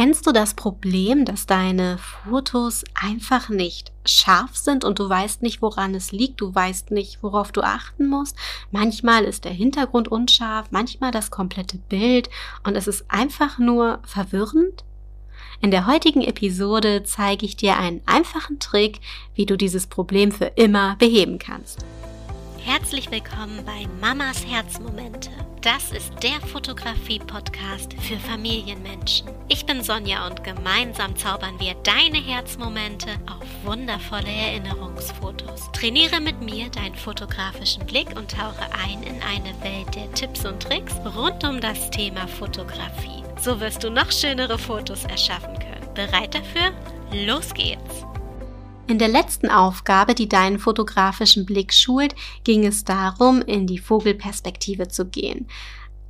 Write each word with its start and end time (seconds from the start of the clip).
Kennst 0.00 0.26
du 0.26 0.32
das 0.32 0.54
Problem, 0.54 1.26
dass 1.26 1.44
deine 1.44 1.98
Fotos 1.98 2.84
einfach 2.94 3.50
nicht 3.50 3.92
scharf 4.06 4.56
sind 4.56 4.82
und 4.82 4.98
du 4.98 5.06
weißt 5.06 5.42
nicht, 5.42 5.60
woran 5.60 5.94
es 5.94 6.10
liegt, 6.10 6.40
du 6.40 6.54
weißt 6.54 6.90
nicht, 6.90 7.22
worauf 7.22 7.52
du 7.52 7.60
achten 7.60 8.06
musst? 8.06 8.34
Manchmal 8.70 9.24
ist 9.24 9.44
der 9.44 9.52
Hintergrund 9.52 10.08
unscharf, 10.08 10.68
manchmal 10.70 11.10
das 11.10 11.30
komplette 11.30 11.76
Bild 11.76 12.30
und 12.64 12.78
es 12.78 12.86
ist 12.86 13.04
einfach 13.10 13.58
nur 13.58 13.98
verwirrend? 14.06 14.84
In 15.60 15.70
der 15.70 15.86
heutigen 15.86 16.22
Episode 16.22 17.02
zeige 17.04 17.44
ich 17.44 17.58
dir 17.58 17.76
einen 17.76 18.00
einfachen 18.06 18.58
Trick, 18.58 19.00
wie 19.34 19.44
du 19.44 19.58
dieses 19.58 19.86
Problem 19.86 20.32
für 20.32 20.46
immer 20.46 20.96
beheben 20.96 21.38
kannst. 21.38 21.84
Herzlich 22.64 23.10
willkommen 23.10 23.64
bei 23.64 23.86
Mamas 24.00 24.44
Herzmomente. 24.46 25.30
Das 25.62 25.92
ist 25.92 26.12
der 26.22 26.46
Fotografie-Podcast 26.46 27.94
für 27.94 28.18
Familienmenschen. 28.18 29.28
Ich 29.48 29.64
bin 29.64 29.82
Sonja 29.82 30.26
und 30.26 30.44
gemeinsam 30.44 31.16
zaubern 31.16 31.58
wir 31.58 31.74
deine 31.82 32.18
Herzmomente 32.18 33.08
auf 33.26 33.46
wundervolle 33.64 34.28
Erinnerungsfotos. 34.28 35.72
Trainiere 35.72 36.20
mit 36.20 36.42
mir 36.42 36.68
deinen 36.68 36.94
fotografischen 36.94 37.86
Blick 37.86 38.14
und 38.16 38.30
tauche 38.30 38.62
ein 38.86 39.02
in 39.04 39.22
eine 39.22 39.54
Welt 39.62 39.94
der 39.94 40.12
Tipps 40.12 40.44
und 40.44 40.62
Tricks 40.62 40.94
rund 41.16 41.42
um 41.44 41.62
das 41.62 41.90
Thema 41.90 42.28
Fotografie. 42.28 43.24
So 43.40 43.58
wirst 43.58 43.82
du 43.84 43.90
noch 43.90 44.12
schönere 44.12 44.58
Fotos 44.58 45.04
erschaffen 45.04 45.58
können. 45.58 45.94
Bereit 45.94 46.34
dafür? 46.34 46.72
Los 47.26 47.54
geht's! 47.54 48.04
In 48.90 48.98
der 48.98 49.06
letzten 49.06 49.50
Aufgabe, 49.50 50.16
die 50.16 50.28
deinen 50.28 50.58
fotografischen 50.58 51.46
Blick 51.46 51.72
schult, 51.72 52.16
ging 52.42 52.66
es 52.66 52.82
darum, 52.82 53.40
in 53.40 53.68
die 53.68 53.78
Vogelperspektive 53.78 54.88
zu 54.88 55.06
gehen. 55.06 55.46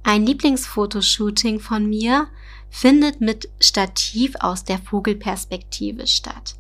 Ein 0.03 0.25
Lieblingsfotoshooting 0.25 1.61
von 1.61 1.87
mir 1.87 2.29
findet 2.71 3.21
mit 3.21 3.51
Stativ 3.61 4.35
aus 4.41 4.65
der 4.65 4.79
Vogelperspektive 4.79 6.07
statt. 6.07 6.55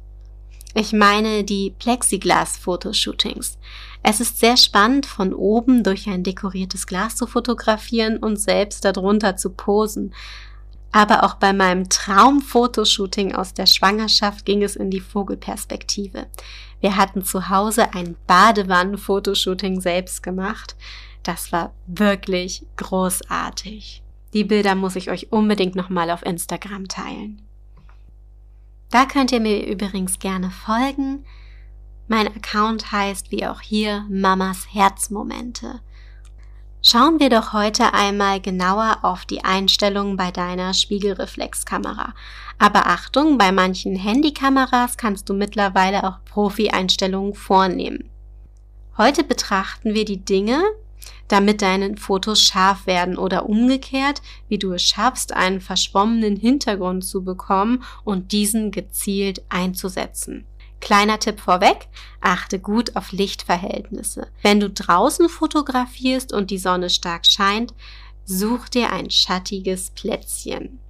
Ich 0.75 0.93
meine 0.93 1.43
die 1.43 1.75
Plexiglas-Fotoshootings. 1.79 3.57
Es 4.03 4.21
ist 4.21 4.39
sehr 4.39 4.59
spannend, 4.59 5.07
von 5.07 5.33
oben 5.33 5.83
durch 5.83 6.07
ein 6.07 6.23
dekoriertes 6.23 6.87
Glas 6.87 7.17
zu 7.17 7.27
fotografieren 7.27 8.19
und 8.19 8.37
selbst 8.37 8.85
darunter 8.85 9.39
zu 9.39 9.49
posen. 9.49 10.13
Aber 10.93 11.25
auch 11.25 11.35
bei 11.35 11.53
meinem 11.53 11.89
Traumfotoshooting 11.89 13.35
aus 13.35 13.55
der 13.55 13.67
Schwangerschaft 13.67 14.45
ging 14.45 14.63
es 14.63 14.75
in 14.75 14.91
die 14.91 15.01
Vogelperspektive. 15.01 16.27
Wir 16.81 16.97
hatten 16.97 17.25
zu 17.25 17.49
Hause 17.49 17.95
ein 17.95 18.17
Badewannenfotoshooting 18.27 19.81
selbst 19.81 20.23
gemacht. 20.23 20.75
Das 21.23 21.53
war 21.53 21.73
wirklich 21.87 22.67
großartig. 22.77 24.03
Die 24.33 24.45
Bilder 24.45 24.75
muss 24.75 24.97
ich 24.97 25.11
euch 25.11 25.31
unbedingt 25.33 25.75
nochmal 25.75 26.11
auf 26.11 26.25
Instagram 26.25 26.89
teilen. 26.89 27.43
Da 28.91 29.05
könnt 29.05 29.31
ihr 29.31 29.41
mir 29.41 29.67
übrigens 29.67 30.19
gerne 30.19 30.51
folgen. 30.51 31.25
Mein 32.09 32.27
Account 32.27 32.91
heißt 32.91 33.31
wie 33.31 33.47
auch 33.47 33.61
hier 33.61 34.05
Mamas 34.09 34.67
Herzmomente. 34.73 35.81
Schauen 36.83 37.21
wir 37.21 37.29
doch 37.29 37.53
heute 37.53 37.93
einmal 37.93 38.41
genauer 38.41 39.01
auf 39.03 39.27
die 39.27 39.45
Einstellungen 39.45 40.17
bei 40.17 40.31
deiner 40.31 40.73
Spiegelreflexkamera. 40.73 42.15
Aber 42.59 42.87
Achtung, 42.87 43.37
bei 43.37 43.53
manchen 43.53 43.97
Handykameras 43.97 44.97
kannst 44.97 45.29
du 45.29 45.35
mittlerweile 45.35 46.05
auch 46.05 46.25
Profi-Einstellungen 46.25 47.35
vornehmen. 47.35 48.09
Heute 48.97 49.25
betrachten 49.25 49.93
wir 49.93 50.07
die 50.07 50.25
Dinge, 50.25 50.63
damit 51.29 51.61
deine 51.61 51.99
Fotos 51.99 52.41
scharf 52.41 52.87
werden 52.87 53.19
oder 53.19 53.47
umgekehrt, 53.47 54.23
wie 54.49 54.59
du 54.59 54.73
es 54.73 54.83
schaffst, 54.83 55.35
einen 55.35 55.61
verschwommenen 55.61 56.37
Hintergrund 56.37 57.05
zu 57.05 57.23
bekommen 57.23 57.85
und 58.05 58.33
diesen 58.33 58.71
gezielt 58.71 59.43
einzusetzen. 59.51 60.47
Kleiner 60.81 61.19
Tipp 61.19 61.41
vorweg, 61.41 61.89
achte 62.21 62.59
gut 62.59 62.97
auf 62.97 63.13
Lichtverhältnisse. 63.13 64.29
Wenn 64.43 64.61
du 64.61 64.71
draußen 64.71 65.29
fotografierst 65.29 66.33
und 66.33 66.51
die 66.51 66.59
Sonne 66.59 66.91
stark 66.91 67.27
scheint, 67.27 67.75
such 68.25 68.69
dir 68.69 68.93
ein 68.93 69.11
schattiges 69.11 69.91
Plätzchen. 69.91 70.81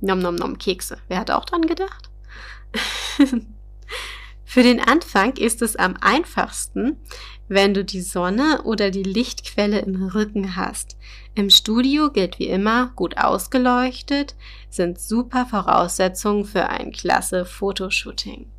Nom 0.00 0.18
nom 0.18 0.34
nom 0.34 0.58
Kekse. 0.58 0.98
Wer 1.08 1.18
hat 1.18 1.30
auch 1.30 1.44
dran 1.44 1.62
gedacht? 1.62 2.10
Für 4.44 4.62
den 4.62 4.80
Anfang 4.80 5.36
ist 5.36 5.62
es 5.62 5.76
am 5.76 5.96
einfachsten, 6.00 6.98
wenn 7.48 7.72
du 7.72 7.84
die 7.84 8.02
Sonne 8.02 8.62
oder 8.64 8.90
die 8.90 9.02
Lichtquelle 9.02 9.78
im 9.78 10.08
Rücken 10.08 10.56
hast. 10.56 10.98
Im 11.34 11.48
Studio 11.48 12.10
gilt 12.10 12.38
wie 12.38 12.48
immer, 12.48 12.88
gut 12.94 13.16
ausgeleuchtet 13.16 14.34
sind 14.68 15.00
super 15.00 15.46
Voraussetzungen 15.46 16.44
für 16.44 16.68
ein 16.68 16.92
klasse 16.92 17.46
Fotoshooting. 17.46 18.50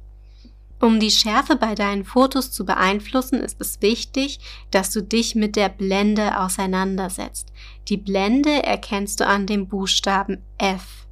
Um 0.83 0.99
die 0.99 1.11
Schärfe 1.11 1.55
bei 1.55 1.75
deinen 1.75 2.03
Fotos 2.03 2.51
zu 2.51 2.65
beeinflussen, 2.65 3.39
ist 3.39 3.61
es 3.61 3.81
wichtig, 3.81 4.41
dass 4.69 4.91
du 4.91 5.01
dich 5.01 5.33
mit 5.33 5.55
der 5.55 5.69
Blende 5.69 6.37
auseinandersetzt. 6.41 7.53
Die 7.87 7.95
Blende 7.95 8.63
erkennst 8.63 9.21
du 9.21 9.25
an 9.25 9.47
dem 9.47 9.69
Buchstaben 9.69 10.43
F. 10.57 11.07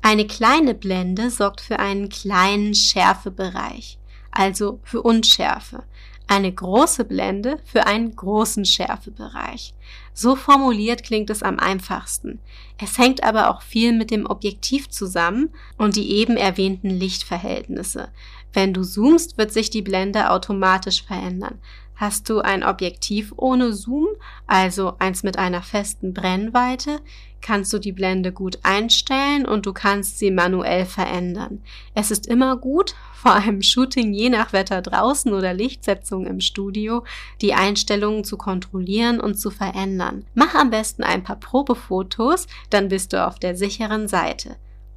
Eine 0.00 0.28
kleine 0.28 0.74
Blende 0.74 1.30
sorgt 1.30 1.60
für 1.60 1.80
einen 1.80 2.08
kleinen 2.08 2.72
Schärfebereich, 2.76 3.98
also 4.30 4.78
für 4.84 5.02
Unschärfe. 5.02 5.82
Eine 6.28 6.52
große 6.52 7.04
Blende 7.04 7.58
für 7.64 7.86
einen 7.86 8.14
großen 8.14 8.64
Schärfebereich. 8.64 9.74
So 10.12 10.34
formuliert 10.34 11.04
klingt 11.04 11.30
es 11.30 11.42
am 11.42 11.60
einfachsten. 11.60 12.40
Es 12.78 12.98
hängt 12.98 13.22
aber 13.22 13.50
auch 13.50 13.62
viel 13.62 13.92
mit 13.92 14.10
dem 14.10 14.26
Objektiv 14.26 14.88
zusammen 14.88 15.50
und 15.78 15.94
die 15.94 16.10
eben 16.10 16.36
erwähnten 16.36 16.90
Lichtverhältnisse. 16.90 18.08
Wenn 18.52 18.74
du 18.74 18.82
zoomst, 18.82 19.38
wird 19.38 19.52
sich 19.52 19.70
die 19.70 19.82
Blende 19.82 20.30
automatisch 20.30 21.04
verändern. 21.04 21.60
Hast 21.96 22.28
du 22.28 22.40
ein 22.40 22.62
Objektiv 22.62 23.32
ohne 23.38 23.72
Zoom, 23.72 24.08
also 24.46 24.94
eins 24.98 25.22
mit 25.22 25.38
einer 25.38 25.62
festen 25.62 26.12
Brennweite, 26.12 27.00
kannst 27.40 27.72
du 27.72 27.78
die 27.78 27.92
Blende 27.92 28.32
gut 28.32 28.58
einstellen 28.64 29.46
und 29.46 29.64
du 29.64 29.72
kannst 29.72 30.18
sie 30.18 30.30
manuell 30.30 30.84
verändern. 30.84 31.62
Es 31.94 32.10
ist 32.10 32.26
immer 32.26 32.58
gut, 32.58 32.94
vor 33.14 33.32
einem 33.32 33.62
Shooting 33.62 34.12
je 34.12 34.28
nach 34.28 34.52
Wetter 34.52 34.82
draußen 34.82 35.32
oder 35.32 35.54
Lichtsetzung 35.54 36.26
im 36.26 36.40
Studio, 36.40 37.02
die 37.40 37.54
Einstellungen 37.54 38.24
zu 38.24 38.36
kontrollieren 38.36 39.18
und 39.18 39.40
zu 39.40 39.50
verändern. 39.50 40.26
Mach 40.34 40.54
am 40.54 40.68
besten 40.68 41.02
ein 41.02 41.24
paar 41.24 41.40
Probefotos, 41.40 42.46
dann 42.68 42.88
bist 42.88 43.14
du 43.14 43.26
auf 43.26 43.38
der 43.38 43.56
sicheren 43.56 44.06
Seite. 44.06 44.56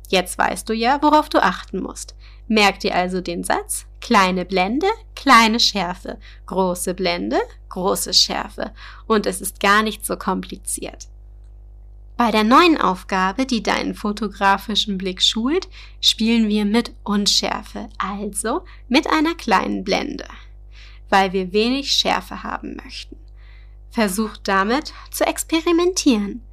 Jetzt 0.09 0.37
weißt 0.37 0.67
du 0.67 0.73
ja, 0.73 1.01
worauf 1.01 1.29
du 1.29 1.41
achten 1.41 1.81
musst. 1.81 2.15
Merk 2.47 2.81
dir 2.81 2.95
also 2.95 3.21
den 3.21 3.43
Satz, 3.43 3.85
kleine 4.01 4.45
Blende, 4.45 4.87
kleine 5.15 5.59
Schärfe, 5.59 6.17
große 6.45 6.93
Blende, 6.93 7.39
große 7.69 8.13
Schärfe. 8.13 8.71
Und 9.07 9.25
es 9.25 9.41
ist 9.41 9.59
gar 9.59 9.83
nicht 9.83 10.05
so 10.05 10.17
kompliziert. 10.17 11.07
Bei 12.19 12.31
der 12.31 12.43
neuen 12.43 12.77
Aufgabe, 12.77 13.45
die 13.45 13.63
deinen 13.63 13.95
fotografischen 13.95 14.97
Blick 14.97 15.21
schult, 15.21 15.69
spielen 16.01 16.49
wir 16.49 16.65
mit 16.65 16.91
Unschärfe, 17.03 17.87
also 17.97 18.65
mit 18.89 19.07
einer 19.07 19.35
kleinen 19.35 19.85
Blende, 19.85 20.25
weil 21.07 21.31
wir 21.31 21.53
wenig 21.53 21.93
Schärfe 21.93 22.43
haben 22.43 22.75
möchten. 22.83 23.15
Versuch 23.89 24.35
damit 24.35 24.93
zu 25.11 25.25
experimentieren. 25.25 26.43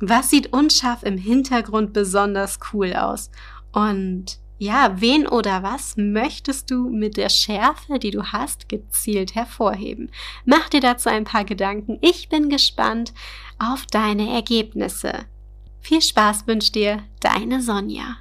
Was 0.00 0.30
sieht 0.30 0.52
unscharf 0.52 1.02
im 1.02 1.18
Hintergrund 1.18 1.92
besonders 1.92 2.60
cool 2.72 2.94
aus? 2.94 3.32
Und 3.72 4.38
ja, 4.58 5.00
wen 5.00 5.26
oder 5.26 5.62
was 5.62 5.96
möchtest 5.96 6.70
du 6.70 6.90
mit 6.90 7.16
der 7.16 7.28
Schärfe, 7.28 7.98
die 7.98 8.10
du 8.10 8.24
hast, 8.24 8.68
gezielt 8.68 9.34
hervorheben? 9.34 10.10
Mach 10.44 10.68
dir 10.68 10.80
dazu 10.80 11.08
ein 11.08 11.24
paar 11.24 11.44
Gedanken. 11.44 11.98
Ich 12.00 12.28
bin 12.28 12.48
gespannt 12.48 13.12
auf 13.58 13.86
deine 13.86 14.32
Ergebnisse. 14.32 15.26
Viel 15.80 16.02
Spaß 16.02 16.46
wünscht 16.46 16.74
dir 16.74 17.04
deine 17.20 17.62
Sonja. 17.62 18.16